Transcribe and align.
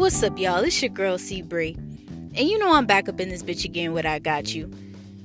What's 0.00 0.22
up, 0.22 0.38
y'all? 0.38 0.64
It's 0.64 0.80
your 0.80 0.88
girl 0.88 1.18
C 1.18 1.42
Bree. 1.42 1.74
And 2.34 2.48
you 2.48 2.58
know 2.58 2.72
I'm 2.72 2.86
back 2.86 3.06
up 3.06 3.20
in 3.20 3.28
this 3.28 3.42
bitch 3.42 3.66
again 3.66 3.92
with 3.92 4.06
I 4.06 4.18
Got 4.18 4.54
You. 4.54 4.72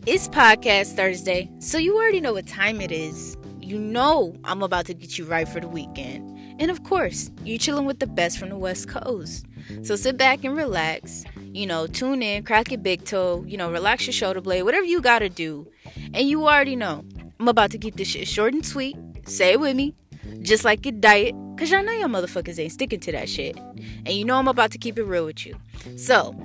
It's 0.05 0.28
podcast 0.28 0.97
Thursday, 0.97 1.49
so 1.60 1.78
you 1.78 1.96
already 1.96 2.20
know 2.20 2.33
what 2.33 2.46
time 2.46 2.81
it 2.81 2.92
is. 2.92 3.38
You 3.62 3.79
know 3.79 4.35
I'm 4.44 4.62
about 4.62 4.85
to 4.88 4.94
get 4.94 5.17
you 5.17 5.24
right 5.24 5.47
for 5.47 5.62
the 5.62 5.69
weekend. 5.69 6.60
And 6.60 6.69
of 6.69 6.83
course, 6.83 7.31
you're 7.46 7.58
chilling 7.58 7.85
with 7.85 7.99
the 7.99 8.06
best 8.06 8.38
from 8.38 8.49
the 8.49 8.58
West 8.58 8.90
Coast. 8.90 9.46
So 9.83 9.96
sit 9.96 10.17
back 10.17 10.44
and 10.44 10.58
relax. 10.58 11.23
You 11.53 11.67
know, 11.67 11.87
tune 11.87 12.21
in, 12.21 12.44
crack 12.44 12.69
your 12.69 12.81
big 12.81 13.05
toe, 13.05 13.46
you 13.47 13.55
know, 13.55 13.71
relax 13.71 14.05
your 14.05 14.13
shoulder 14.13 14.42
blade, 14.42 14.63
whatever 14.63 14.85
you 14.85 14.99
gotta 14.99 15.29
do. 15.29 15.71
And 16.13 16.27
you 16.27 16.49
already 16.49 16.76
know 16.76 17.05
I'm 17.39 17.48
about 17.48 17.71
to 17.71 17.77
keep 17.77 17.95
this 17.95 18.09
shit 18.09 18.27
short 18.27 18.53
and 18.53 18.66
sweet. 18.66 18.98
Say 19.26 19.53
it 19.53 19.59
with 19.62 19.77
me. 19.77 19.95
Just 20.41 20.66
like 20.66 20.85
your 20.85 20.91
diet, 20.91 21.34
cause 21.58 21.72
y'all 21.72 21.84
know 21.84 21.91
y'all 21.91 22.08
motherfuckers 22.08 22.59
ain't 22.59 22.72
sticking 22.72 23.00
to 23.02 23.12
that 23.12 23.30
shit. 23.30 23.58
And 23.58 24.09
you 24.09 24.26
know 24.26 24.38
I'm 24.38 24.48
about 24.48 24.72
to 24.72 24.77
keep 24.77 24.98
it 24.98 25.04
real 25.04 25.26
with 25.26 25.45
you. 25.45 25.55
So, 25.98 26.36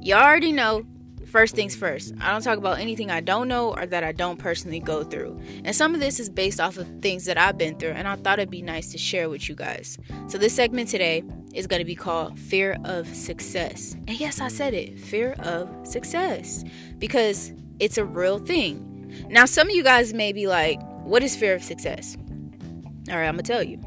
you 0.00 0.14
already 0.14 0.52
know 0.52 0.84
first 1.28 1.54
things 1.54 1.76
first. 1.76 2.14
I 2.20 2.32
don't 2.32 2.42
talk 2.42 2.58
about 2.58 2.78
anything 2.78 3.10
I 3.10 3.20
don't 3.20 3.48
know 3.48 3.74
or 3.74 3.86
that 3.86 4.02
I 4.02 4.12
don't 4.12 4.38
personally 4.38 4.80
go 4.80 5.04
through. 5.04 5.38
And 5.64 5.74
some 5.76 5.94
of 5.94 6.00
this 6.00 6.18
is 6.18 6.28
based 6.28 6.60
off 6.60 6.78
of 6.78 6.88
things 7.00 7.26
that 7.26 7.38
I've 7.38 7.58
been 7.58 7.76
through, 7.76 7.90
and 7.90 8.08
I 8.08 8.16
thought 8.16 8.38
it'd 8.38 8.50
be 8.50 8.62
nice 8.62 8.90
to 8.92 8.98
share 8.98 9.28
with 9.28 9.48
you 9.48 9.54
guys. 9.54 9.98
So, 10.28 10.38
this 10.38 10.54
segment 10.54 10.88
today 10.88 11.22
is 11.54 11.66
going 11.66 11.80
to 11.80 11.84
be 11.84 11.94
called 11.94 12.38
Fear 12.38 12.78
of 12.84 13.06
Success. 13.14 13.94
And 14.06 14.18
yes, 14.18 14.40
I 14.40 14.48
said 14.48 14.74
it 14.74 14.98
fear 14.98 15.32
of 15.40 15.68
success 15.86 16.64
because 16.98 17.52
it's 17.78 17.98
a 17.98 18.04
real 18.04 18.38
thing. 18.38 19.26
Now, 19.28 19.44
some 19.44 19.68
of 19.68 19.74
you 19.74 19.82
guys 19.82 20.12
may 20.12 20.32
be 20.32 20.46
like, 20.46 20.80
what 21.04 21.22
is 21.22 21.36
fear 21.36 21.54
of 21.54 21.62
success? 21.62 22.16
All 23.10 23.16
right, 23.16 23.26
I'm 23.26 23.36
to 23.36 23.42
tell 23.42 23.62
you. 23.62 23.80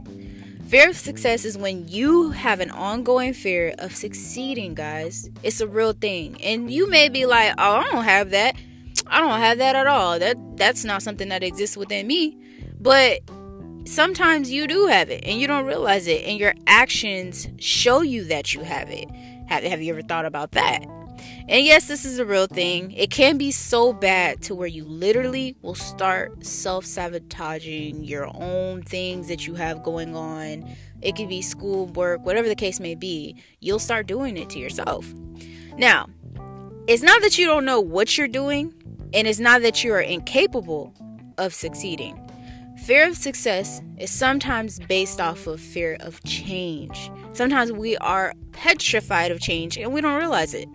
Fear 0.71 0.91
of 0.91 0.95
success 0.95 1.43
is 1.43 1.57
when 1.57 1.89
you 1.89 2.29
have 2.29 2.61
an 2.61 2.71
ongoing 2.71 3.33
fear 3.33 3.75
of 3.79 3.93
succeeding, 3.93 4.73
guys. 4.73 5.29
It's 5.43 5.59
a 5.59 5.67
real 5.67 5.91
thing. 5.91 6.41
And 6.41 6.71
you 6.71 6.89
may 6.89 7.09
be 7.09 7.25
like, 7.25 7.53
"Oh, 7.57 7.73
I 7.73 7.83
don't 7.91 8.05
have 8.05 8.29
that. 8.29 8.55
I 9.05 9.19
don't 9.19 9.41
have 9.41 9.57
that 9.57 9.75
at 9.75 9.85
all. 9.85 10.17
That 10.17 10.37
that's 10.55 10.85
not 10.85 11.03
something 11.03 11.27
that 11.27 11.43
exists 11.43 11.75
within 11.75 12.07
me." 12.07 12.37
But 12.79 13.19
sometimes 13.83 14.49
you 14.49 14.65
do 14.65 14.85
have 14.85 15.09
it 15.09 15.25
and 15.25 15.41
you 15.41 15.45
don't 15.45 15.65
realize 15.65 16.07
it 16.07 16.23
and 16.23 16.39
your 16.39 16.53
actions 16.67 17.49
show 17.59 17.99
you 17.99 18.23
that 18.29 18.53
you 18.53 18.61
have 18.61 18.89
it. 18.89 19.09
Have 19.49 19.63
have 19.63 19.81
you 19.81 19.91
ever 19.91 20.01
thought 20.01 20.25
about 20.25 20.53
that? 20.53 20.85
And 21.47 21.65
yes, 21.65 21.87
this 21.87 22.05
is 22.05 22.19
a 22.19 22.25
real 22.25 22.47
thing. 22.47 22.91
It 22.91 23.11
can 23.11 23.37
be 23.37 23.51
so 23.51 23.93
bad 23.93 24.41
to 24.43 24.55
where 24.55 24.67
you 24.67 24.85
literally 24.85 25.55
will 25.61 25.75
start 25.75 26.45
self 26.45 26.85
sabotaging 26.85 28.03
your 28.03 28.29
own 28.35 28.83
things 28.83 29.27
that 29.27 29.47
you 29.47 29.55
have 29.55 29.83
going 29.83 30.15
on. 30.15 30.69
It 31.01 31.15
could 31.15 31.29
be 31.29 31.41
school, 31.41 31.87
work, 31.87 32.25
whatever 32.25 32.47
the 32.47 32.55
case 32.55 32.79
may 32.79 32.95
be. 32.95 33.35
You'll 33.59 33.79
start 33.79 34.07
doing 34.07 34.37
it 34.37 34.49
to 34.51 34.59
yourself. 34.59 35.11
Now, 35.77 36.09
it's 36.87 37.03
not 37.03 37.21
that 37.21 37.37
you 37.37 37.45
don't 37.45 37.65
know 37.65 37.79
what 37.79 38.17
you're 38.17 38.27
doing, 38.27 38.73
and 39.13 39.27
it's 39.27 39.39
not 39.39 39.61
that 39.61 39.83
you 39.83 39.93
are 39.93 40.01
incapable 40.01 40.93
of 41.37 41.53
succeeding. 41.53 42.17
Fear 42.85 43.09
of 43.09 43.17
success 43.17 43.79
is 43.99 44.09
sometimes 44.09 44.79
based 44.79 45.21
off 45.21 45.45
of 45.45 45.61
fear 45.61 45.97
of 45.99 46.23
change. 46.23 47.11
Sometimes 47.33 47.71
we 47.71 47.95
are 47.97 48.33
petrified 48.53 49.29
of 49.29 49.39
change 49.39 49.77
and 49.77 49.93
we 49.93 50.01
don't 50.01 50.17
realize 50.17 50.55
it. 50.55 50.67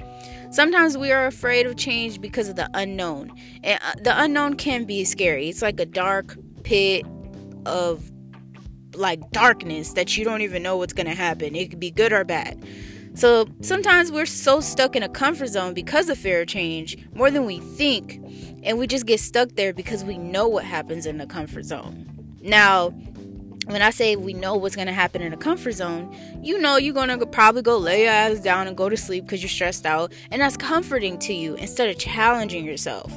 Sometimes 0.51 0.97
we 0.97 1.13
are 1.13 1.27
afraid 1.27 1.67
of 1.67 1.77
change 1.77 2.21
because 2.21 2.49
of 2.49 2.57
the 2.57 2.69
unknown. 2.75 3.33
And 3.65 3.81
uh, 3.83 3.95
the 4.01 4.23
unknown 4.23 4.55
can 4.55 4.85
be 4.85 5.05
scary. 5.05 5.49
It's 5.49 5.63
like 5.63 5.81
a 5.81 5.87
dark 5.87 6.37
pit 6.63 7.05
of 7.65 8.11
like 8.95 9.31
darkness 9.31 9.93
that 9.93 10.17
you 10.17 10.25
don't 10.25 10.41
even 10.43 10.63
know 10.63 10.77
what's 10.77 10.93
going 10.93 11.07
to 11.07 11.15
happen. 11.15 11.55
It 11.55 11.71
could 11.71 11.81
be 11.81 11.91
good 11.91 12.13
or 12.13 12.25
bad. 12.25 12.65
So 13.15 13.47
sometimes 13.63 14.13
we're 14.13 14.27
so 14.27 14.61
stuck 14.61 14.95
in 14.95 15.03
a 15.03 15.09
comfort 15.09 15.49
zone 15.49 15.73
because 15.73 16.09
of 16.11 16.19
fear 16.19 16.43
of 16.43 16.49
change 16.49 16.99
more 17.15 17.31
than 17.31 17.47
we 17.47 17.61
think. 17.61 18.21
And 18.63 18.79
we 18.79 18.87
just 18.87 19.07
get 19.07 19.21
stuck 19.21 19.51
there 19.53 19.73
because 19.73 20.05
we 20.05 20.19
know 20.19 20.47
what 20.49 20.65
happens 20.65 21.07
in 21.07 21.19
the 21.19 21.27
comfort 21.27 21.65
zone. 21.65 22.07
Now, 22.43 22.95
when 23.67 23.83
I 23.83 23.91
say 23.91 24.15
we 24.15 24.33
know 24.33 24.55
what's 24.55 24.77
going 24.77 24.87
to 24.87 24.93
happen 24.93 25.23
in 25.23 25.33
a 25.33 25.37
comfort 25.37 25.73
zone, 25.73 26.17
you 26.41 26.57
know 26.57 26.77
you're 26.77 26.95
going 26.95 27.09
to 27.09 27.27
probably 27.27 27.63
go 27.63 27.77
lay 27.77 28.05
your 28.05 28.13
ass 28.13 28.39
down 28.39 28.69
and 28.69 28.77
go 28.77 28.89
to 28.89 28.97
sleep 28.97 29.25
because 29.25 29.43
you're 29.43 29.51
stressed 29.51 29.85
out. 29.85 30.13
And 30.31 30.41
that's 30.41 30.57
comforting 30.57 31.19
to 31.21 31.35
you 31.35 31.57
instead 31.57 31.91
of 31.91 31.99
challenging 31.99 32.65
yourself. 32.65 33.13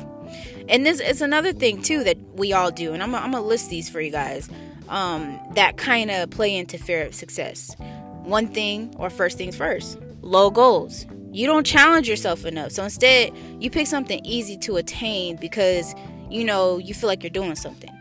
And 0.68 0.86
this 0.86 1.00
is 1.00 1.22
another 1.22 1.54
thing, 1.54 1.84
too, 1.84 2.04
that 2.04 2.18
we 2.34 2.52
all 2.52 2.72
do. 2.72 2.94
And 2.94 3.04
I'm, 3.04 3.14
I'm 3.14 3.32
going 3.32 3.44
to 3.44 3.48
list 3.48 3.70
these 3.70 3.90
for 3.90 4.02
you 4.02 4.12
guys 4.12 4.50
um, 4.88 5.40
that 5.54 5.78
kind 5.78 6.10
of 6.10 6.32
play 6.32 6.56
into 6.56 6.80
fear 6.80 7.06
of 7.06 7.14
success. 7.14 7.76
One 8.24 8.48
thing, 8.48 8.94
or 8.98 9.12
first 9.12 9.38
things 9.38 9.56
first, 9.56 10.00
low 10.22 10.50
goals. 10.50 11.06
You 11.32 11.46
don't 11.46 11.66
challenge 11.66 12.10
yourself 12.10 12.44
enough. 12.44 12.72
So 12.72 12.84
instead, 12.84 13.34
you 13.60 13.70
pick 13.70 13.86
something 13.86 14.20
easy 14.26 14.58
to 14.58 14.78
attain 14.78 15.36
because, 15.36 15.94
you 16.28 16.44
know, 16.44 16.80
you 16.80 16.96
feel 16.96 17.08
like 17.08 17.22
you're 17.22 17.30
doing 17.30 17.56
something 17.56 17.92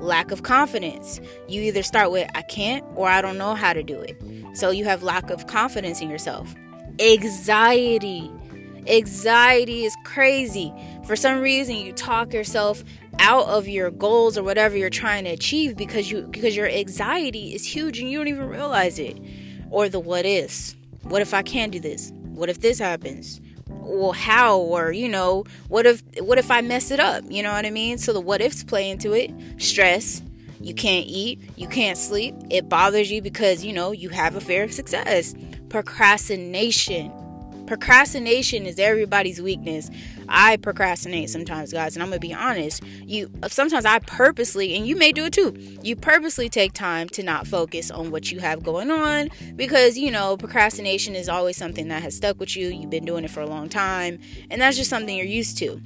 lack 0.00 0.30
of 0.30 0.42
confidence. 0.42 1.20
You 1.48 1.62
either 1.62 1.82
start 1.82 2.10
with 2.10 2.30
I 2.34 2.42
can't 2.42 2.84
or 2.94 3.08
I 3.08 3.20
don't 3.20 3.38
know 3.38 3.54
how 3.54 3.72
to 3.72 3.82
do 3.82 4.00
it. 4.00 4.16
So 4.54 4.70
you 4.70 4.84
have 4.84 5.02
lack 5.02 5.30
of 5.30 5.46
confidence 5.46 6.00
in 6.00 6.10
yourself. 6.10 6.54
Anxiety. 7.00 8.30
Anxiety 8.86 9.84
is 9.84 9.96
crazy. 10.04 10.72
For 11.06 11.16
some 11.16 11.40
reason 11.40 11.76
you 11.76 11.92
talk 11.92 12.32
yourself 12.32 12.82
out 13.18 13.46
of 13.46 13.68
your 13.68 13.90
goals 13.90 14.38
or 14.38 14.42
whatever 14.42 14.76
you're 14.76 14.90
trying 14.90 15.24
to 15.24 15.30
achieve 15.30 15.76
because 15.76 16.10
you 16.10 16.22
because 16.22 16.56
your 16.56 16.68
anxiety 16.68 17.54
is 17.54 17.64
huge 17.64 17.98
and 17.98 18.10
you 18.10 18.18
don't 18.18 18.28
even 18.28 18.48
realize 18.48 18.98
it. 18.98 19.18
Or 19.70 19.88
the 19.88 20.00
what 20.00 20.24
ifs. 20.24 20.76
What 21.02 21.22
if 21.22 21.34
I 21.34 21.42
can't 21.42 21.72
do 21.72 21.80
this? 21.80 22.12
What 22.14 22.48
if 22.48 22.60
this 22.60 22.78
happens? 22.78 23.40
Well 23.88 24.12
how? 24.12 24.58
Or 24.58 24.92
you 24.92 25.08
know 25.08 25.44
what 25.68 25.86
if 25.86 26.02
what 26.20 26.38
if 26.38 26.50
i 26.50 26.60
mess 26.60 26.90
it 26.90 27.00
up? 27.00 27.24
You 27.28 27.42
know 27.42 27.52
what 27.52 27.66
i 27.66 27.70
mean? 27.70 27.98
So 27.98 28.12
the 28.12 28.20
what 28.20 28.40
ifs 28.40 28.62
play 28.62 28.90
into 28.90 29.12
it. 29.12 29.32
Stress. 29.58 30.22
You 30.60 30.74
can't 30.74 31.06
eat. 31.06 31.40
You 31.56 31.68
can't 31.68 31.96
sleep. 31.96 32.34
It 32.50 32.68
bothers 32.68 33.10
you 33.10 33.22
because 33.22 33.64
you 33.64 33.72
know 33.72 33.92
you 33.92 34.08
have 34.08 34.34
a 34.34 34.40
fear 34.40 34.64
of 34.64 34.72
success. 34.72 35.34
Procrastination 35.68 37.12
procrastination 37.68 38.64
is 38.64 38.78
everybody's 38.78 39.42
weakness. 39.42 39.90
I 40.26 40.56
procrastinate 40.56 41.28
sometimes 41.28 41.70
guys 41.70 41.94
and 41.94 42.02
i'm 42.02 42.08
gonna 42.08 42.18
be 42.18 42.32
honest. 42.32 42.82
You 43.04 43.30
sometimes 43.48 43.84
i 43.84 43.98
purposely 43.98 44.74
and 44.74 44.86
you 44.86 44.96
may 44.96 45.12
do 45.12 45.26
it 45.26 45.34
too 45.34 45.54
you 45.82 45.94
purposely 45.94 46.48
take 46.48 46.72
time 46.72 47.10
to 47.10 47.22
not 47.22 47.46
focus 47.46 47.90
on 47.90 48.10
what 48.10 48.32
you 48.32 48.40
have 48.40 48.62
going 48.62 48.90
on 48.90 49.28
because 49.54 49.98
you 49.98 50.10
know 50.10 50.38
procrastination 50.38 51.14
is 51.14 51.28
always 51.28 51.58
something 51.58 51.88
that 51.88 52.02
has 52.02 52.16
stuck 52.16 52.40
with 52.40 52.56
you. 52.56 52.68
You've 52.68 52.90
been 52.90 53.04
doing 53.04 53.24
it 53.24 53.30
for 53.30 53.42
a 53.42 53.46
long 53.46 53.68
time 53.68 54.18
and 54.50 54.62
that's 54.62 54.78
just 54.78 54.88
something 54.88 55.14
you're 55.14 55.26
used 55.26 55.58
to. 55.58 55.78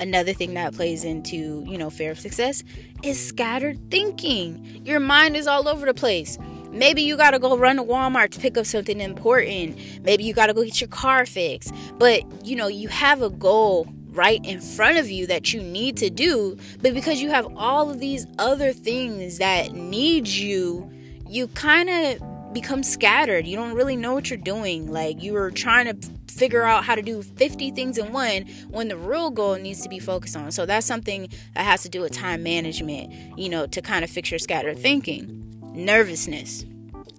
Another 0.00 0.32
thing 0.32 0.54
that 0.54 0.74
plays 0.74 1.04
into 1.04 1.64
you 1.64 1.78
know 1.78 1.90
fear 1.90 2.10
of 2.10 2.18
success 2.18 2.64
is 3.04 3.24
scattered 3.24 3.78
thinking. 3.88 4.82
Your 4.84 4.98
mind 4.98 5.36
is 5.36 5.46
all 5.46 5.68
over 5.68 5.86
the 5.86 5.94
place 5.94 6.38
Maybe 6.72 7.02
you 7.02 7.18
gotta 7.18 7.38
go 7.38 7.56
run 7.56 7.76
to 7.76 7.84
Walmart 7.84 8.30
to 8.30 8.40
pick 8.40 8.56
up 8.56 8.64
something 8.64 8.98
important. 8.98 9.78
Maybe 10.02 10.24
you 10.24 10.32
gotta 10.32 10.54
go 10.54 10.64
get 10.64 10.80
your 10.80 10.88
car 10.88 11.26
fixed. 11.26 11.72
But 11.98 12.22
you 12.46 12.56
know, 12.56 12.66
you 12.66 12.88
have 12.88 13.20
a 13.20 13.28
goal 13.28 13.86
right 14.12 14.44
in 14.44 14.60
front 14.60 14.98
of 14.98 15.10
you 15.10 15.26
that 15.26 15.52
you 15.52 15.62
need 15.62 15.96
to 15.98 16.08
do, 16.10 16.56
but 16.80 16.94
because 16.94 17.20
you 17.20 17.30
have 17.30 17.46
all 17.56 17.90
of 17.90 17.98
these 17.98 18.26
other 18.38 18.72
things 18.72 19.38
that 19.38 19.72
need 19.72 20.26
you, 20.26 20.90
you 21.26 21.48
kind 21.48 21.90
of 21.90 22.52
become 22.54 22.82
scattered. 22.82 23.46
You 23.46 23.56
don't 23.56 23.74
really 23.74 23.96
know 23.96 24.14
what 24.14 24.30
you're 24.30 24.38
doing. 24.38 24.90
Like 24.90 25.22
you 25.22 25.36
are 25.36 25.50
trying 25.50 25.86
to 25.86 26.08
figure 26.26 26.62
out 26.62 26.84
how 26.84 26.94
to 26.94 27.02
do 27.02 27.22
50 27.22 27.70
things 27.72 27.98
in 27.98 28.12
one 28.12 28.46
when 28.70 28.88
the 28.88 28.96
real 28.96 29.30
goal 29.30 29.56
needs 29.56 29.82
to 29.82 29.88
be 29.88 29.98
focused 29.98 30.36
on. 30.36 30.50
So 30.52 30.64
that's 30.64 30.86
something 30.86 31.28
that 31.54 31.64
has 31.64 31.82
to 31.82 31.90
do 31.90 32.00
with 32.00 32.12
time 32.12 32.42
management, 32.42 33.38
you 33.38 33.48
know, 33.48 33.66
to 33.66 33.82
kind 33.82 34.04
of 34.04 34.10
fix 34.10 34.30
your 34.30 34.38
scattered 34.38 34.78
thinking 34.78 35.41
nervousness. 35.74 36.64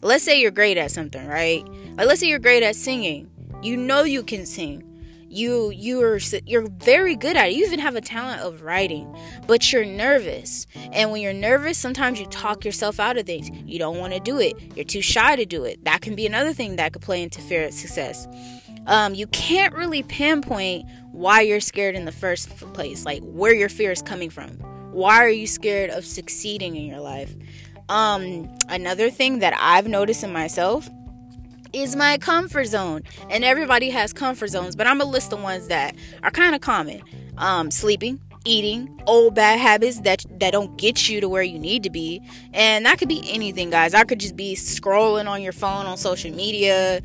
Let's 0.01 0.23
say 0.23 0.39
you're 0.39 0.51
great 0.51 0.77
at 0.77 0.91
something, 0.91 1.25
right? 1.27 1.65
Like 1.95 2.07
let's 2.07 2.19
say 2.19 2.27
you're 2.27 2.39
great 2.39 2.63
at 2.63 2.75
singing. 2.75 3.29
You 3.61 3.77
know 3.77 4.03
you 4.03 4.23
can 4.23 4.45
sing. 4.45 4.89
You 5.29 5.71
you're 5.71 6.19
you're 6.45 6.67
very 6.69 7.15
good 7.15 7.35
at 7.35 7.47
it. 7.47 7.53
You 7.53 7.65
even 7.65 7.79
have 7.79 7.95
a 7.95 8.01
talent 8.01 8.41
of 8.41 8.61
writing, 8.61 9.15
but 9.47 9.71
you're 9.71 9.85
nervous. 9.85 10.67
And 10.91 11.11
when 11.11 11.21
you're 11.21 11.33
nervous, 11.33 11.77
sometimes 11.77 12.19
you 12.19 12.27
talk 12.27 12.63
yourself 12.65 12.99
out 12.99 13.17
of 13.17 13.25
things. 13.25 13.49
You 13.65 13.79
don't 13.79 13.97
want 13.97 14.13
to 14.13 14.19
do 14.19 14.39
it. 14.39 14.55
You're 14.75 14.85
too 14.85 15.01
shy 15.01 15.35
to 15.35 15.45
do 15.45 15.63
it. 15.63 15.83
That 15.85 16.01
can 16.01 16.15
be 16.15 16.27
another 16.27 16.53
thing 16.53 16.75
that 16.75 16.93
could 16.93 17.01
play 17.01 17.23
into 17.23 17.41
fear 17.41 17.65
of 17.65 17.73
success. 17.73 18.27
Um, 18.85 19.15
you 19.15 19.27
can't 19.27 19.73
really 19.73 20.03
pinpoint 20.03 20.85
why 21.11 21.41
you're 21.41 21.61
scared 21.61 21.95
in 21.95 22.05
the 22.05 22.11
first 22.11 22.49
place, 22.73 23.05
like 23.05 23.23
where 23.23 23.53
your 23.53 23.69
fear 23.69 23.91
is 23.91 24.01
coming 24.01 24.29
from. 24.29 24.49
Why 24.91 25.23
are 25.23 25.29
you 25.29 25.47
scared 25.47 25.89
of 25.89 26.05
succeeding 26.05 26.75
in 26.75 26.85
your 26.85 26.99
life? 26.99 27.33
Um, 27.89 28.49
another 28.69 29.09
thing 29.09 29.39
that 29.39 29.53
I've 29.59 29.87
noticed 29.87 30.23
in 30.23 30.31
myself 30.31 30.89
is 31.73 31.95
my 31.95 32.17
comfort 32.17 32.65
zone. 32.65 33.01
And 33.29 33.43
everybody 33.43 33.89
has 33.89 34.13
comfort 34.13 34.49
zones, 34.49 34.75
but 34.75 34.87
I'm 34.87 34.99
gonna 34.99 35.09
list 35.09 35.31
the 35.31 35.37
ones 35.37 35.67
that 35.67 35.95
are 36.21 36.31
kind 36.31 36.55
of 36.55 36.61
common. 36.61 37.01
Um, 37.37 37.71
sleeping, 37.71 38.21
eating, 38.45 39.01
old 39.07 39.35
bad 39.35 39.59
habits 39.59 40.01
that 40.01 40.23
that 40.39 40.51
don't 40.51 40.77
get 40.77 41.09
you 41.09 41.19
to 41.19 41.27
where 41.27 41.43
you 41.43 41.57
need 41.57 41.83
to 41.83 41.89
be. 41.89 42.21
And 42.53 42.85
that 42.85 42.99
could 42.99 43.09
be 43.09 43.23
anything, 43.27 43.71
guys. 43.71 43.93
I 43.93 44.03
could 44.03 44.19
just 44.19 44.35
be 44.35 44.55
scrolling 44.55 45.27
on 45.27 45.41
your 45.41 45.53
phone 45.53 45.87
on 45.87 45.97
social 45.97 46.31
media, 46.31 47.01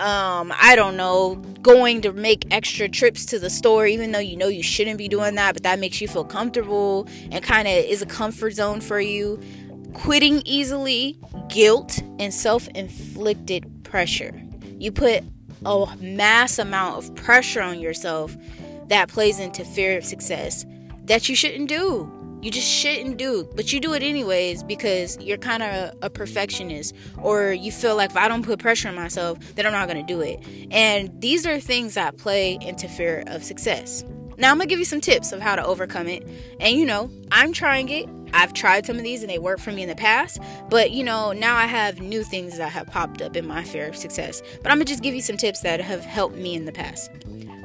um, 0.00 0.52
I 0.58 0.76
don't 0.76 0.96
know, 0.96 1.36
going 1.60 2.00
to 2.02 2.12
make 2.12 2.46
extra 2.50 2.88
trips 2.88 3.26
to 3.26 3.38
the 3.38 3.50
store, 3.50 3.86
even 3.86 4.12
though 4.12 4.18
you 4.18 4.34
know 4.34 4.48
you 4.48 4.62
shouldn't 4.62 4.96
be 4.96 5.08
doing 5.08 5.34
that, 5.34 5.52
but 5.52 5.62
that 5.62 5.78
makes 5.78 6.00
you 6.00 6.08
feel 6.08 6.24
comfortable 6.24 7.06
and 7.30 7.44
kind 7.44 7.68
of 7.68 7.74
is 7.74 8.00
a 8.00 8.06
comfort 8.06 8.52
zone 8.52 8.80
for 8.80 8.98
you. 8.98 9.38
Quitting 9.94 10.42
easily, 10.44 11.18
guilt, 11.48 11.98
and 12.18 12.32
self 12.32 12.68
inflicted 12.68 13.84
pressure. 13.84 14.40
You 14.78 14.92
put 14.92 15.24
a 15.64 15.96
mass 16.00 16.58
amount 16.58 16.98
of 16.98 17.14
pressure 17.16 17.60
on 17.60 17.80
yourself 17.80 18.36
that 18.88 19.08
plays 19.08 19.38
into 19.38 19.64
fear 19.64 19.98
of 19.98 20.04
success 20.04 20.64
that 21.04 21.28
you 21.28 21.34
shouldn't 21.34 21.68
do. 21.68 22.10
You 22.42 22.50
just 22.50 22.68
shouldn't 22.68 23.18
do 23.18 23.46
but 23.54 23.70
you 23.72 23.80
do 23.80 23.92
it 23.92 24.02
anyways 24.02 24.62
because 24.62 25.18
you're 25.20 25.36
kind 25.36 25.62
of 25.62 25.94
a 26.00 26.08
perfectionist 26.08 26.94
or 27.18 27.52
you 27.52 27.70
feel 27.70 27.96
like 27.96 28.10
if 28.10 28.16
i 28.16 28.28
don't 28.28 28.42
put 28.42 28.58
pressure 28.58 28.88
on 28.88 28.94
myself 28.94 29.38
then 29.56 29.66
i'm 29.66 29.72
not 29.72 29.88
going 29.88 30.04
to 30.06 30.14
do 30.14 30.22
it. 30.22 30.42
And 30.70 31.20
these 31.20 31.46
are 31.46 31.60
things 31.60 31.94
that 31.94 32.16
play 32.16 32.58
into 32.62 32.88
fear 32.88 33.24
of 33.26 33.44
success 33.44 34.04
now 34.40 34.50
i'm 34.50 34.56
going 34.56 34.68
to 34.68 34.72
give 34.72 34.78
you 34.78 34.84
some 34.84 35.00
tips 35.00 35.32
of 35.32 35.40
how 35.40 35.54
to 35.54 35.64
overcome 35.64 36.08
it 36.08 36.26
and 36.58 36.76
you 36.76 36.84
know 36.84 37.10
i'm 37.30 37.52
trying 37.52 37.88
it 37.88 38.08
I've 38.32 38.52
tried 38.52 38.86
some 38.86 38.96
of 38.96 39.02
these 39.02 39.22
and 39.22 39.30
they 39.30 39.38
worked 39.38 39.62
for 39.62 39.72
me 39.72 39.82
in 39.82 39.88
the 39.88 39.96
past, 39.96 40.40
but 40.68 40.90
you 40.92 41.02
know, 41.02 41.32
now 41.32 41.56
I 41.56 41.66
have 41.66 42.00
new 42.00 42.22
things 42.22 42.58
that 42.58 42.70
have 42.70 42.86
popped 42.86 43.22
up 43.22 43.36
in 43.36 43.46
my 43.46 43.64
fear 43.64 43.88
of 43.88 43.96
success. 43.96 44.42
But 44.62 44.70
I'm 44.70 44.78
gonna 44.78 44.84
just 44.84 45.02
give 45.02 45.14
you 45.14 45.22
some 45.22 45.36
tips 45.36 45.60
that 45.60 45.80
have 45.80 46.04
helped 46.04 46.36
me 46.36 46.54
in 46.54 46.64
the 46.64 46.72
past. 46.72 47.10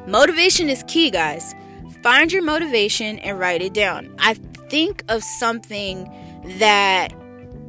Motivation 0.07 0.69
is 0.69 0.83
key, 0.87 1.09
guys. 1.09 1.53
Find 2.03 2.31
your 2.31 2.43
motivation 2.43 3.19
and 3.19 3.39
write 3.39 3.61
it 3.61 3.73
down. 3.73 4.13
I 4.19 4.35
think 4.69 5.03
of 5.09 5.23
something 5.23 6.09
that 6.59 7.13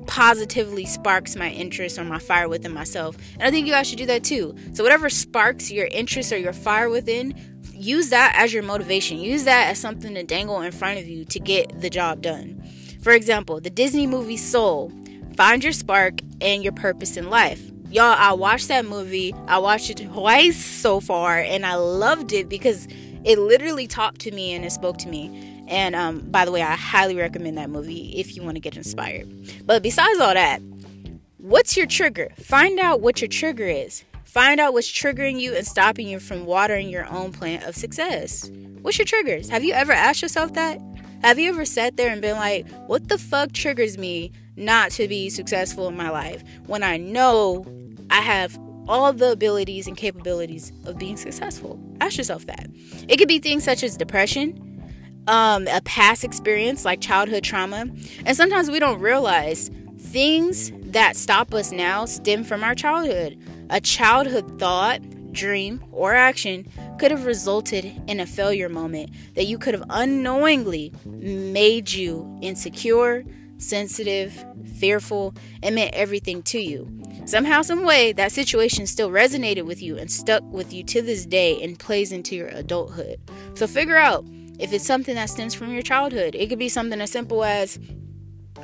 positively 0.07 0.85
sparks 0.85 1.37
my 1.37 1.51
interest 1.51 1.99
or 1.99 2.05
my 2.05 2.19
fire 2.19 2.49
within 2.49 2.73
myself. 2.73 3.17
And 3.35 3.43
I 3.43 3.51
think 3.51 3.67
you 3.67 3.73
guys 3.73 3.89
should 3.89 3.99
do 3.99 4.07
that 4.07 4.25
too. 4.25 4.55
So, 4.73 4.83
whatever 4.83 5.09
sparks 5.11 5.71
your 5.71 5.87
interest 5.87 6.33
or 6.33 6.39
your 6.39 6.53
fire 6.53 6.89
within, 6.89 7.35
use 7.77 8.11
that 8.11 8.35
as 8.37 8.53
your 8.53 8.63
motivation. 8.63 9.19
Use 9.19 9.45
that 9.45 9.69
as 9.69 9.79
something 9.79 10.15
to 10.15 10.23
dangle 10.23 10.61
in 10.63 10.73
front 10.73 10.99
of 10.99 11.07
you 11.07 11.25
to 11.27 11.39
get 11.39 11.81
the 11.81 11.91
job 11.91 12.23
done. 12.23 12.63
For 13.03 13.13
example, 13.13 13.61
the 13.61 13.71
Disney 13.71 14.07
movie 14.07 14.37
Soul. 14.37 14.93
Find 15.37 15.63
your 15.63 15.73
spark 15.73 16.21
and 16.41 16.65
your 16.65 16.73
purpose 16.73 17.17
in 17.17 17.29
life. 17.29 17.61
Y'all, 17.91 18.17
I 18.19 18.33
watched 18.33 18.69
that 18.69 18.85
movie. 18.85 19.35
I 19.47 19.59
watched 19.59 19.91
it 19.91 19.99
twice 19.99 20.57
so 20.57 20.99
far, 20.99 21.39
and 21.39 21.65
I 21.65 21.75
loved 21.75 22.33
it 22.33 22.49
because 22.49 22.89
it 23.25 23.39
literally 23.39 23.87
talked 23.87 24.21
to 24.23 24.31
me 24.33 24.55
and 24.55 24.65
it 24.65 24.73
spoke 24.73 24.99
to 24.99 25.09
me. 25.09 25.65
And 25.69 25.95
um, 25.95 26.21
by 26.31 26.45
the 26.45 26.53
way, 26.53 26.63
I 26.63 26.75
highly 26.75 27.17
recommend 27.17 27.59
that 27.59 27.71
movie 27.71 28.13
if 28.17 28.35
you 28.35 28.43
want 28.43 28.57
to 28.57 28.61
get 28.61 28.77
inspired. 28.77 29.29
But 29.67 29.83
besides 29.83 30.19
all 30.21 30.35
that, 30.35 30.61
what's 31.39 31.77
your 31.77 31.87
trigger? 31.87 32.31
Find 32.39 32.79
out 32.79 33.01
what 33.01 33.21
your 33.21 33.29
trigger 33.29 33.67
is. 33.67 34.05
Find 34.37 34.61
out 34.61 34.75
what's 34.75 34.93
triggering 34.93 35.41
you 35.41 35.55
and 35.55 35.67
stopping 35.67 36.07
you 36.07 36.21
from 36.21 36.45
watering 36.45 36.91
your 36.91 37.11
own 37.11 37.33
plant 37.33 37.65
of 37.65 37.75
success. 37.75 38.51
What's 38.83 38.99
your 38.99 39.07
triggers? 39.07 39.49
Have 39.49 39.65
you 39.65 39.73
ever 39.73 39.93
asked 39.93 40.21
yourself 40.21 40.53
that? 40.53 40.79
Have 41.23 41.39
you 41.39 41.49
ever 41.49 41.65
sat 41.65 41.97
there 41.97 42.11
and 42.11 42.21
been 42.21 42.37
like, 42.37 42.69
what 42.87 43.09
the 43.09 43.17
fuck 43.17 43.53
triggers 43.53 43.97
me 43.97 44.33
not 44.55 44.91
to 44.91 45.09
be 45.09 45.31
successful 45.31 45.89
in 45.89 45.97
my 45.97 46.11
life 46.11 46.45
when 46.67 46.83
I 46.83 46.99
know 46.99 47.65
I 48.11 48.21
have 48.21 48.61
all 48.87 49.11
the 49.15 49.33
abilities 49.33 49.87
and 49.87 49.97
capabilities 49.97 50.71
of 50.85 50.99
being 50.99 51.17
successful? 51.17 51.81
Ask 52.03 52.19
yourself 52.19 52.45
that. 52.45 52.67
It 53.09 53.17
could 53.17 53.29
be 53.29 53.39
things 53.39 53.65
such 53.65 53.83
as 53.83 53.97
depression, 53.97 54.85
um, 55.29 55.67
a 55.67 55.81
past 55.81 56.25
experience 56.25 56.85
like 56.85 57.01
childhood 57.01 57.43
trauma. 57.43 57.87
And 58.27 58.37
sometimes 58.37 58.71
we 58.71 58.81
don't 58.81 59.01
realize 59.01 59.71
things 59.99 60.73
that 60.85 61.17
stop 61.17 61.55
us 61.55 61.73
now 61.73 62.05
stem 62.05 62.45
from 62.45 62.63
our 62.63 62.75
childhood. 62.75 63.39
A 63.71 63.81
childhood 63.81 64.59
thought, 64.59 65.01
dream, 65.33 65.85
or 65.93 66.15
action 66.15 66.67
could 66.99 67.11
have 67.11 67.27
resulted 67.27 67.85
in 68.07 68.21
a 68.21 68.27
failure 68.27 68.69
moment 68.69 69.11
that 69.35 69.47
you 69.47 69.59
could 69.59 69.75
have 69.75 69.85
unknowingly 69.91 70.93
made 71.05 71.91
you 71.91 72.39
insecure, 72.41 73.25
sensitive, 73.59 74.45
fearful, 74.79 75.35
and 75.63 75.75
meant 75.75 75.95
everything 75.95 76.43
to 76.45 76.61
you. 76.61 76.91
Somehow, 77.25 77.63
some 77.63 77.85
way, 77.85 78.13
that 78.13 78.33
situation 78.33 78.87
still 78.87 79.11
resonated 79.11 79.65
with 79.65 79.83
you 79.83 79.99
and 79.99 80.11
stuck 80.11 80.43
with 80.45 80.73
you 80.73 80.85
to 80.85 81.03
this 81.03 81.27
day 81.27 81.61
and 81.63 81.79
plays 81.79 82.13
into 82.13 82.37
your 82.37 82.49
adulthood. 82.49 83.19
So 83.55 83.67
figure 83.67 83.97
out 83.97 84.25
if 84.59 84.73
it's 84.73 84.87
something 84.87 85.17
that 85.17 85.29
stems 85.29 85.55
from 85.55 85.73
your 85.73 85.83
childhood, 85.83 86.35
it 86.35 86.49
could 86.49 86.59
be 86.59 86.69
something 86.69 87.01
as 87.01 87.11
simple 87.11 87.43
as, 87.43 87.79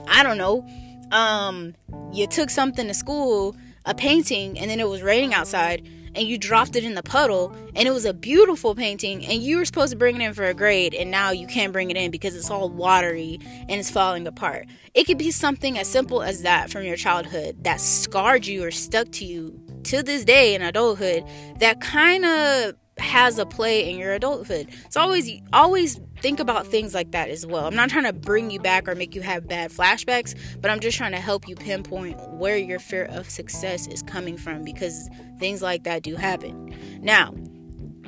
I 0.07 0.23
don't 0.23 0.39
know, 0.39 0.67
um, 1.11 1.75
you 2.13 2.27
took 2.27 2.51
something 2.51 2.87
to 2.87 2.95
school, 2.95 3.57
a 3.85 3.95
painting, 3.95 4.59
and 4.59 4.71
then 4.71 4.81
it 4.81 4.89
was 4.89 5.03
raining 5.03 5.35
outside, 5.35 5.87
and 6.15 6.27
you 6.27 6.37
dropped 6.37 6.77
it 6.77 6.85
in 6.85 6.95
the 6.95 7.03
puddle, 7.03 7.55
and 7.75 7.89
it 7.89 7.91
was 7.91 8.05
a 8.05 8.13
beautiful 8.13 8.75
painting, 8.75 9.25
and 9.25 9.43
you 9.43 9.57
were 9.57 9.65
supposed 9.65 9.93
to 9.93 9.99
bring 9.99 10.21
it 10.21 10.25
in 10.25 10.35
for 10.35 10.45
a 10.45 10.55
grade, 10.55 10.95
and 10.95 11.11
now 11.11 11.31
you 11.31 11.47
can't 11.47 11.73
bring 11.73 11.91
it 11.91 11.97
in 11.97 12.11
because 12.11 12.37
it's 12.37 12.51
all 12.51 12.69
watery 12.69 13.39
and 13.43 13.73
it's 13.73 13.91
falling 13.91 14.27
apart. 14.27 14.67
It 14.95 15.05
could 15.05 15.19
be 15.19 15.31
something 15.31 15.79
as 15.79 15.89
simple 15.89 16.23
as 16.23 16.43
that 16.43 16.71
from 16.71 16.85
your 16.85 16.97
childhood 16.97 17.65
that 17.65 17.81
scarred 17.81 18.47
you 18.47 18.65
or 18.65 18.71
stuck 18.71 19.11
to 19.13 19.25
you 19.25 19.59
to 19.85 20.03
this 20.03 20.25
day 20.25 20.55
in 20.55 20.63
adulthood 20.63 21.25
that 21.59 21.81
kind 21.81 22.25
of 22.25 22.75
has 23.03 23.39
a 23.39 23.45
play 23.45 23.91
in 23.91 23.99
your 23.99 24.13
adulthood. 24.13 24.69
So 24.89 25.01
always 25.01 25.31
always 25.53 26.01
think 26.21 26.41
about 26.41 26.67
things 26.67 26.95
like 26.95 27.11
that 27.11 27.29
as 27.29 27.45
well. 27.45 27.67
I'm 27.67 27.75
not 27.75 27.91
trying 27.91 28.05
to 28.05 28.13
bring 28.13 28.51
you 28.51 28.61
back 28.61 28.89
or 28.89 28.95
make 28.95 29.15
you 29.15 29.23
have 29.23 29.49
bad 29.49 29.71
flashbacks, 29.71 30.35
but 30.61 30.71
I'm 30.71 30.81
just 30.81 30.97
trying 30.97 31.13
to 31.13 31.21
help 31.21 31.49
you 31.49 31.57
pinpoint 31.57 32.17
where 32.31 32.57
your 32.57 32.79
fear 32.79 33.07
of 33.07 33.29
success 33.29 33.87
is 33.89 34.03
coming 34.03 34.37
from 34.37 34.63
because 34.63 35.11
things 35.39 35.63
like 35.63 35.85
that 35.85 36.03
do 36.03 36.15
happen. 36.15 36.75
Now, 37.03 37.35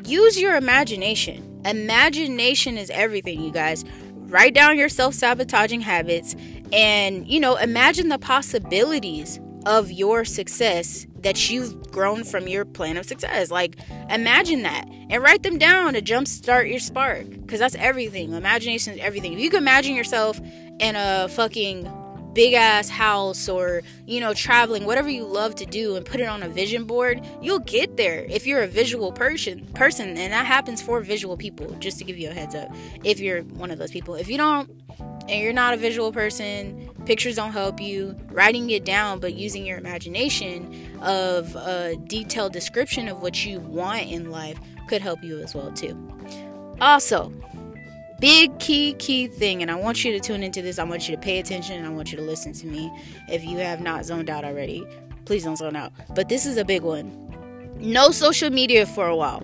use 0.05 0.41
your 0.41 0.57
imagination. 0.57 1.61
Imagination 1.65 2.79
is 2.79 2.91
everything, 2.91 3.41
you 3.43 3.51
guys. 3.51 3.85
Write 4.27 4.55
down 4.55 4.79
your 4.79 4.89
self-sabotaging 4.89 5.81
habits 5.81 6.35
and, 6.73 7.29
you 7.29 7.41
know, 7.41 7.57
imagine 7.57 8.09
the 8.09 8.19
possibilities 8.19 9.39
of 9.67 9.91
your 9.91 10.25
success 10.25 11.07
that 11.21 11.51
you've 11.51 11.91
grown 11.91 12.25
from 12.25 12.47
your 12.47 12.65
plan 12.65 12.97
of 12.97 13.07
success. 13.07 13.51
Like, 13.51 13.77
imagine 14.11 14.63
that 14.63 14.89
and 15.11 15.23
write 15.23 15.43
them 15.43 15.59
down 15.59 15.95
to 15.95 16.03
jumpstart 16.03 16.71
your 16.71 16.79
spark 16.79 17.29
because 17.29 17.61
that's 17.61 17.75
everything. 17.77 18.33
Imagination 18.33 18.95
is 18.95 19.01
everything. 19.01 19.33
If 19.33 19.41
you 19.41 19.51
can 19.51 19.59
imagine 19.59 19.95
yourself 19.95 20.41
in 20.81 20.97
a 20.97 21.29
fucking 21.29 21.91
big 22.35 22.53
ass 22.55 22.89
house 22.89 23.49
or 23.49 23.83
you 24.07 24.21
know 24.21 24.35
traveling 24.35 24.85
whatever 24.85 25.09
you 25.09 25.25
love 25.25 25.55
to 25.55 25.65
do 25.65 25.95
and 25.95 26.05
put 26.05 26.21
it 26.21 26.27
on 26.27 26.43
a 26.43 26.49
vision 26.49 26.85
board 26.85 27.25
you'll 27.41 27.61
get 27.61 27.97
there 27.97 28.27
if 28.29 28.45
you're 28.45 28.63
a 28.63 28.67
visual 28.67 29.13
person 29.13 29.65
person 29.75 30.09
and 30.09 30.33
that 30.33 30.45
happens 30.45 30.83
for 30.83 31.01
visual 31.01 31.37
people 31.37 31.71
just 31.79 31.97
to 31.97 32.05
give 32.05 32.19
you 32.19 32.29
a 32.29 32.33
heads 32.33 32.57
up 32.57 32.69
if 33.05 33.21
you're 33.21 33.43
one 33.43 33.71
of 33.71 33.79
those 33.79 33.93
people 33.93 34.17
if 34.17 34.29
you 34.29 34.37
don't 34.37 34.69
and 35.29 35.43
you're 35.43 35.53
not 35.53 35.75
a 35.75 35.77
visual 35.77 36.13
person, 36.13 36.91
pictures 37.07 37.37
don't 37.37 37.53
help 37.53 37.81
you. 37.81 38.17
Writing 38.31 38.71
it 38.71 38.85
down, 38.85 39.21
but 39.21 39.35
using 39.35 39.65
your 39.65 39.79
imagination 39.79 40.99
of 41.01 41.55
a 41.57 41.97
detailed 42.07 42.53
description 42.53 43.09
of 43.09 43.23
what 43.23 43.45
you 43.45 43.61
want 43.61 44.03
in 44.03 44.31
life 44.31 44.59
could 44.89 45.01
help 45.01 45.23
you 45.23 45.39
as 45.41 45.55
well 45.55 45.73
too. 45.73 45.97
Also, 46.81 47.33
big 48.21 48.59
key 48.59 48.95
key 48.95 49.27
thing 49.27 49.63
and 49.63 49.71
I 49.71 49.75
want 49.75 50.05
you 50.05 50.13
to 50.13 50.21
tune 50.21 50.43
into 50.43 50.63
this. 50.63 50.79
I 50.79 50.85
want 50.85 51.09
you 51.09 51.15
to 51.17 51.21
pay 51.21 51.39
attention 51.39 51.77
and 51.77 51.87
I 51.87 51.91
want 51.91 52.13
you 52.13 52.19
to 52.19 52.25
listen 52.25 52.53
to 52.55 52.67
me. 52.67 52.91
If 53.29 53.45
you 53.45 53.59
have 53.59 53.81
not 53.81 54.05
zoned 54.05 54.29
out 54.29 54.45
already, 54.45 54.87
please 55.25 55.45
don't 55.45 55.57
zone 55.57 55.77
out. 55.77 55.93
But 56.15 56.29
this 56.29 56.47
is 56.47 56.57
a 56.57 56.65
big 56.65 56.83
one. 56.83 57.13
No 57.79 58.11
social 58.11 58.51
media 58.51 58.87
for 58.87 59.09
a 59.09 59.17
while. 59.17 59.43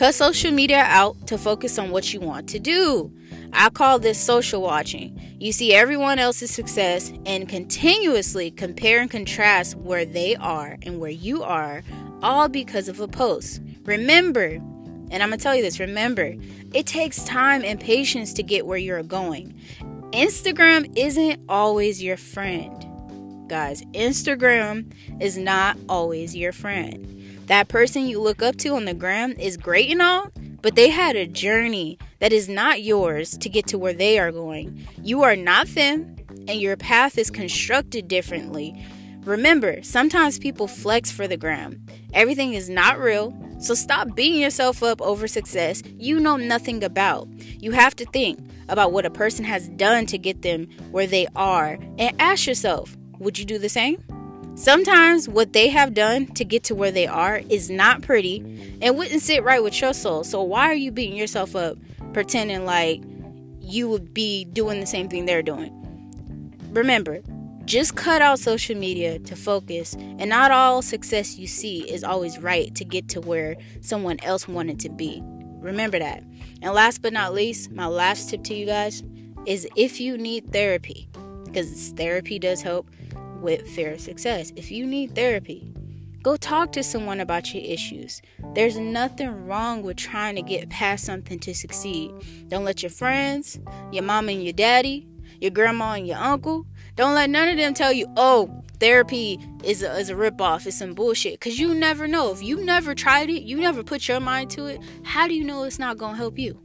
Cut 0.00 0.14
social 0.14 0.50
media 0.50 0.82
out 0.86 1.26
to 1.26 1.36
focus 1.36 1.78
on 1.78 1.90
what 1.90 2.14
you 2.14 2.20
want 2.20 2.48
to 2.48 2.58
do. 2.58 3.12
I 3.52 3.68
call 3.68 3.98
this 3.98 4.18
social 4.18 4.62
watching. 4.62 5.20
You 5.38 5.52
see 5.52 5.74
everyone 5.74 6.18
else's 6.18 6.50
success 6.50 7.12
and 7.26 7.46
continuously 7.46 8.50
compare 8.50 9.02
and 9.02 9.10
contrast 9.10 9.76
where 9.76 10.06
they 10.06 10.36
are 10.36 10.78
and 10.84 11.00
where 11.00 11.10
you 11.10 11.42
are, 11.42 11.82
all 12.22 12.48
because 12.48 12.88
of 12.88 12.98
a 12.98 13.08
post. 13.08 13.60
Remember, 13.82 14.58
and 15.10 15.22
I'm 15.22 15.30
to 15.32 15.36
tell 15.36 15.54
you 15.54 15.60
this 15.60 15.78
remember, 15.78 16.34
it 16.72 16.86
takes 16.86 17.22
time 17.24 17.62
and 17.62 17.78
patience 17.78 18.32
to 18.32 18.42
get 18.42 18.64
where 18.64 18.78
you're 18.78 19.02
going. 19.02 19.52
Instagram 20.12 20.90
isn't 20.96 21.42
always 21.46 22.02
your 22.02 22.16
friend. 22.16 22.86
Guys, 23.50 23.82
Instagram 23.92 24.94
is 25.20 25.36
not 25.36 25.76
always 25.90 26.34
your 26.34 26.52
friend. 26.52 27.19
That 27.50 27.66
person 27.66 28.06
you 28.06 28.20
look 28.20 28.42
up 28.42 28.54
to 28.58 28.76
on 28.76 28.84
the 28.84 28.94
gram 28.94 29.32
is 29.32 29.56
great 29.56 29.90
and 29.90 30.00
all, 30.00 30.30
but 30.62 30.76
they 30.76 30.88
had 30.88 31.16
a 31.16 31.26
journey 31.26 31.98
that 32.20 32.32
is 32.32 32.48
not 32.48 32.84
yours 32.84 33.36
to 33.38 33.48
get 33.48 33.66
to 33.66 33.76
where 33.76 33.92
they 33.92 34.20
are 34.20 34.30
going. 34.30 34.86
You 35.02 35.24
are 35.24 35.34
not 35.34 35.66
them, 35.66 36.14
and 36.46 36.60
your 36.60 36.76
path 36.76 37.18
is 37.18 37.28
constructed 37.28 38.06
differently. 38.06 38.80
Remember, 39.24 39.82
sometimes 39.82 40.38
people 40.38 40.68
flex 40.68 41.10
for 41.10 41.26
the 41.26 41.36
gram. 41.36 41.84
Everything 42.12 42.54
is 42.54 42.70
not 42.70 43.00
real, 43.00 43.36
so 43.58 43.74
stop 43.74 44.14
beating 44.14 44.40
yourself 44.40 44.80
up 44.84 45.02
over 45.02 45.26
success 45.26 45.82
you 45.98 46.20
know 46.20 46.36
nothing 46.36 46.84
about. 46.84 47.26
You 47.58 47.72
have 47.72 47.96
to 47.96 48.04
think 48.04 48.38
about 48.68 48.92
what 48.92 49.06
a 49.06 49.10
person 49.10 49.44
has 49.44 49.68
done 49.70 50.06
to 50.06 50.18
get 50.18 50.42
them 50.42 50.68
where 50.92 51.08
they 51.08 51.26
are 51.34 51.80
and 51.98 52.14
ask 52.20 52.46
yourself, 52.46 52.96
would 53.18 53.40
you 53.40 53.44
do 53.44 53.58
the 53.58 53.68
same? 53.68 54.00
Sometimes 54.60 55.26
what 55.26 55.54
they 55.54 55.70
have 55.70 55.94
done 55.94 56.26
to 56.34 56.44
get 56.44 56.64
to 56.64 56.74
where 56.74 56.92
they 56.92 57.06
are 57.06 57.40
is 57.48 57.70
not 57.70 58.02
pretty 58.02 58.76
and 58.82 58.94
wouldn't 58.94 59.22
sit 59.22 59.42
right 59.42 59.62
with 59.62 59.80
your 59.80 59.94
soul. 59.94 60.22
So 60.22 60.42
why 60.42 60.66
are 60.66 60.74
you 60.74 60.92
beating 60.92 61.16
yourself 61.16 61.56
up 61.56 61.78
pretending 62.12 62.66
like 62.66 63.02
you 63.58 63.88
would 63.88 64.12
be 64.12 64.44
doing 64.44 64.78
the 64.78 64.86
same 64.86 65.08
thing 65.08 65.24
they're 65.24 65.40
doing? 65.40 65.74
Remember, 66.72 67.22
just 67.64 67.96
cut 67.96 68.20
out 68.20 68.38
social 68.38 68.76
media 68.76 69.18
to 69.20 69.34
focus, 69.34 69.94
and 69.94 70.28
not 70.28 70.50
all 70.50 70.82
success 70.82 71.38
you 71.38 71.46
see 71.46 71.90
is 71.90 72.04
always 72.04 72.38
right 72.38 72.74
to 72.74 72.84
get 72.84 73.08
to 73.08 73.22
where 73.22 73.56
someone 73.80 74.18
else 74.22 74.46
wanted 74.46 74.78
to 74.80 74.90
be. 74.90 75.22
Remember 75.62 75.98
that. 75.98 76.22
And 76.60 76.74
last 76.74 77.00
but 77.00 77.14
not 77.14 77.32
least, 77.32 77.70
my 77.70 77.86
last 77.86 78.28
tip 78.28 78.44
to 78.44 78.54
you 78.54 78.66
guys 78.66 79.02
is 79.46 79.66
if 79.74 80.02
you 80.02 80.18
need 80.18 80.52
therapy, 80.52 81.08
because 81.46 81.94
therapy 81.96 82.38
does 82.38 82.60
help 82.60 82.90
with 83.40 83.68
fair 83.70 83.98
success. 83.98 84.52
If 84.56 84.70
you 84.70 84.86
need 84.86 85.14
therapy, 85.14 85.72
go 86.22 86.36
talk 86.36 86.72
to 86.72 86.82
someone 86.82 87.20
about 87.20 87.54
your 87.54 87.64
issues. 87.64 88.20
There's 88.54 88.78
nothing 88.78 89.46
wrong 89.46 89.82
with 89.82 89.96
trying 89.96 90.36
to 90.36 90.42
get 90.42 90.70
past 90.70 91.04
something 91.04 91.38
to 91.40 91.54
succeed. 91.54 92.12
Don't 92.48 92.64
let 92.64 92.82
your 92.82 92.90
friends, 92.90 93.58
your 93.92 94.02
mom 94.04 94.28
and 94.28 94.42
your 94.42 94.52
daddy, 94.52 95.08
your 95.40 95.50
grandma 95.50 95.92
and 95.92 96.06
your 96.06 96.18
uncle, 96.18 96.66
don't 96.96 97.14
let 97.14 97.30
none 97.30 97.48
of 97.48 97.56
them 97.56 97.72
tell 97.72 97.92
you, 97.92 98.06
oh, 98.16 98.62
therapy 98.78 99.38
is 99.64 99.82
a, 99.82 99.90
is 99.98 100.10
a 100.10 100.14
ripoff, 100.14 100.66
it's 100.66 100.76
some 100.76 100.94
bullshit. 100.94 101.40
Because 101.40 101.58
you 101.58 101.74
never 101.74 102.06
know. 102.06 102.30
If 102.30 102.42
you 102.42 102.62
never 102.62 102.94
tried 102.94 103.30
it, 103.30 103.42
you 103.42 103.56
never 103.56 103.82
put 103.82 104.06
your 104.06 104.20
mind 104.20 104.50
to 104.50 104.66
it, 104.66 104.80
how 105.02 105.26
do 105.26 105.34
you 105.34 105.44
know 105.44 105.64
it's 105.64 105.78
not 105.78 105.96
going 105.96 106.12
to 106.12 106.18
help 106.18 106.38
you? 106.38 106.60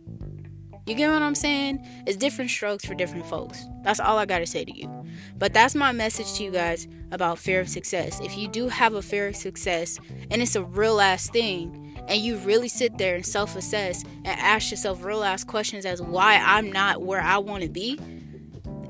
You 0.86 0.94
get 0.94 1.10
what 1.10 1.24
I'm 1.24 1.36
saying? 1.36 1.80
It's 2.06 2.18
different 2.18 2.52
strokes 2.52 2.86
for 2.86 2.94
different 2.94 3.26
folks. 3.26 3.66
That's 3.84 4.00
all 4.00 4.20
I 4.20 4.26
got 4.26 4.40
to 4.40 4.46
say 4.46 4.66
to 4.66 4.78
you. 4.78 5.05
But 5.38 5.54
that's 5.54 5.76
my 5.76 5.92
message 5.92 6.34
to 6.34 6.44
you 6.44 6.52
guys 6.52 6.88
about 7.12 7.40
fear 7.40 7.60
of 7.60 7.70
success. 7.70 8.20
If 8.22 8.38
you 8.38 8.48
do 8.48 8.68
have 8.68 8.94
a 8.94 9.02
fear 9.02 9.28
of 9.28 9.36
success 9.36 10.00
and 10.32 10.42
it's 10.42 10.56
a 10.56 10.64
real 10.64 11.02
ass 11.02 11.30
thing, 11.30 11.82
and 12.08 12.22
you 12.22 12.38
really 12.38 12.68
sit 12.68 12.98
there 12.98 13.16
and 13.16 13.26
self 13.26 13.56
assess 13.56 14.04
and 14.04 14.28
ask 14.28 14.72
yourself 14.72 15.04
real 15.04 15.24
ass 15.24 15.44
questions 15.44 15.86
as 15.86 16.02
why 16.02 16.38
I'm 16.38 16.72
not 16.72 17.02
where 17.02 17.22
I 17.22 17.38
want 17.40 17.64
to 17.64 17.70
be, 17.70 18.00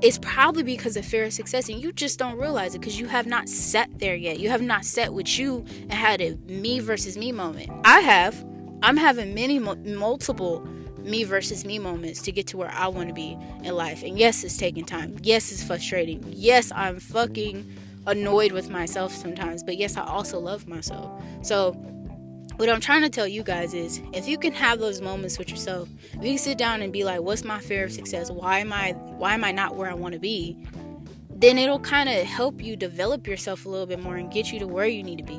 it's 0.02 0.18
probably 0.18 0.62
because 0.62 0.96
of 0.96 1.04
fear 1.04 1.24
of 1.24 1.32
success 1.32 1.68
and 1.68 1.80
you 1.80 1.92
just 1.92 2.18
don't 2.18 2.36
realize 2.36 2.74
it 2.74 2.80
because 2.80 2.98
you 2.98 3.06
have 3.06 3.26
not 3.26 3.48
sat 3.48 3.98
there 3.98 4.14
yet. 4.14 4.38
You 4.38 4.50
have 4.50 4.62
not 4.62 4.84
sat 4.84 5.14
with 5.14 5.38
you 5.38 5.64
and 5.82 5.94
had 5.94 6.20
a 6.20 6.36
me 6.46 6.80
versus 6.80 7.16
me 7.16 7.32
moment. 7.32 7.70
I 7.84 8.00
have. 8.00 8.44
I'm 8.82 8.98
having 8.98 9.34
many 9.34 9.58
multiple 9.58 10.66
me 11.06 11.24
versus 11.24 11.64
me 11.64 11.78
moments 11.78 12.20
to 12.22 12.32
get 12.32 12.46
to 12.48 12.56
where 12.56 12.70
I 12.70 12.88
want 12.88 13.08
to 13.08 13.14
be 13.14 13.38
in 13.62 13.74
life. 13.74 14.02
And 14.02 14.18
yes, 14.18 14.44
it's 14.44 14.56
taking 14.56 14.84
time. 14.84 15.16
Yes, 15.22 15.52
it's 15.52 15.62
frustrating. 15.62 16.24
Yes, 16.28 16.72
I'm 16.74 16.98
fucking 16.98 17.64
annoyed 18.06 18.52
with 18.52 18.70
myself 18.70 19.12
sometimes. 19.12 19.62
But 19.62 19.76
yes, 19.76 19.96
I 19.96 20.04
also 20.04 20.38
love 20.38 20.66
myself. 20.66 21.22
So, 21.42 21.72
what 22.56 22.70
I'm 22.70 22.80
trying 22.80 23.02
to 23.02 23.10
tell 23.10 23.28
you 23.28 23.42
guys 23.42 23.74
is 23.74 24.00
if 24.14 24.26
you 24.26 24.38
can 24.38 24.54
have 24.54 24.78
those 24.78 25.02
moments 25.02 25.38
with 25.38 25.50
yourself, 25.50 25.90
if 26.14 26.24
you 26.24 26.30
can 26.30 26.38
sit 26.38 26.56
down 26.56 26.80
and 26.80 26.90
be 26.90 27.04
like, 27.04 27.20
what's 27.20 27.44
my 27.44 27.60
fear 27.60 27.84
of 27.84 27.92
success? 27.92 28.30
Why 28.30 28.60
am 28.60 28.72
I 28.72 28.92
why 28.92 29.34
am 29.34 29.44
I 29.44 29.52
not 29.52 29.76
where 29.76 29.90
I 29.90 29.94
want 29.94 30.14
to 30.14 30.20
be? 30.20 30.56
Then 31.28 31.58
it'll 31.58 31.80
kind 31.80 32.08
of 32.08 32.24
help 32.24 32.62
you 32.62 32.74
develop 32.76 33.26
yourself 33.26 33.66
a 33.66 33.68
little 33.68 33.84
bit 33.84 34.00
more 34.00 34.16
and 34.16 34.32
get 34.32 34.52
you 34.52 34.58
to 34.60 34.66
where 34.66 34.86
you 34.86 35.02
need 35.02 35.18
to 35.18 35.24
be. 35.24 35.38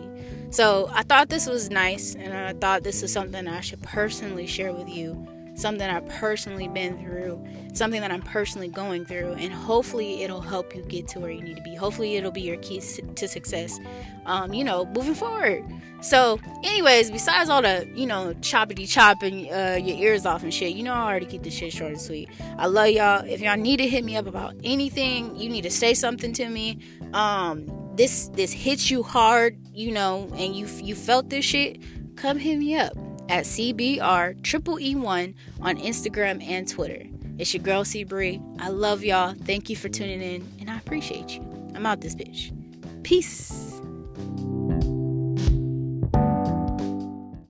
So 0.51 0.89
I 0.93 1.01
thought 1.01 1.29
this 1.29 1.47
was 1.47 1.71
nice 1.71 2.13
and 2.13 2.33
I 2.33 2.53
thought 2.53 2.83
this 2.83 3.01
was 3.01 3.11
something 3.11 3.47
I 3.47 3.61
should 3.61 3.81
personally 3.81 4.45
share 4.45 4.71
with 4.71 4.87
you 4.87 5.27
something 5.57 5.89
I've 5.89 6.07
personally 6.07 6.67
been 6.67 6.99
through, 6.99 7.43
something 7.73 7.99
that 8.01 8.11
I'm 8.11 8.21
personally 8.21 8.67
going 8.67 9.05
through, 9.05 9.33
and 9.33 9.51
hopefully 9.51 10.21
it'll 10.21 10.41
help 10.41 10.75
you 10.75 10.83
get 10.83 11.07
to 11.09 11.19
where 11.19 11.31
you 11.31 11.41
need 11.41 11.57
to 11.57 11.63
be. 11.63 11.75
Hopefully 11.75 12.15
it'll 12.15 12.31
be 12.31 12.41
your 12.41 12.57
key 12.57 12.79
to 12.79 13.27
success, 13.27 13.79
um, 14.27 14.53
you 14.53 14.63
know, 14.63 14.85
moving 14.85 15.15
forward. 15.15 15.65
So, 16.01 16.39
anyways, 16.63 17.09
besides 17.09 17.49
all 17.49 17.63
the, 17.63 17.89
you 17.95 18.05
know, 18.05 18.35
choppity 18.41 18.87
chopping 18.87 19.51
uh, 19.51 19.79
your 19.81 19.97
ears 19.97 20.27
off 20.27 20.43
and 20.43 20.53
shit, 20.53 20.75
you 20.75 20.83
know, 20.83 20.93
I 20.93 21.01
already 21.01 21.25
keep 21.25 21.41
this 21.41 21.55
shit 21.55 21.73
short 21.73 21.91
and 21.91 22.01
sweet. 22.01 22.29
I 22.59 22.67
love 22.67 22.89
y'all. 22.89 23.25
If 23.25 23.41
y'all 23.41 23.57
need 23.57 23.77
to 23.77 23.87
hit 23.87 24.05
me 24.05 24.15
up 24.15 24.27
about 24.27 24.55
anything, 24.63 25.35
you 25.35 25.49
need 25.49 25.63
to 25.63 25.71
say 25.71 25.95
something 25.95 26.33
to 26.33 26.47
me. 26.49 26.79
Um, 27.13 27.67
this 27.95 28.29
this 28.33 28.51
hits 28.51 28.91
you 28.91 29.01
hard, 29.01 29.57
you 29.73 29.91
know, 29.91 30.29
and 30.35 30.55
you 30.55 30.67
you 30.83 30.93
felt 30.93 31.31
this 31.31 31.45
shit, 31.45 31.81
come 32.15 32.37
hit 32.37 32.59
me 32.59 32.75
up 32.75 32.95
at 33.29 33.45
CBR 33.45 34.41
triple 34.43 34.77
E1 34.77 35.33
on 35.61 35.77
Instagram 35.77 36.43
and 36.43 36.67
Twitter. 36.67 37.03
It's 37.37 37.53
your 37.53 37.63
girl 37.63 37.85
C 37.85 38.03
Bree. 38.03 38.41
I 38.59 38.69
love 38.69 39.03
y'all. 39.03 39.33
Thank 39.33 39.69
you 39.69 39.75
for 39.75 39.89
tuning 39.89 40.21
in, 40.21 40.51
and 40.59 40.69
I 40.69 40.77
appreciate 40.77 41.31
you. 41.31 41.41
I'm 41.75 41.85
out 41.85 42.01
this 42.01 42.15
bitch. 42.15 42.51
Peace. 43.03 43.66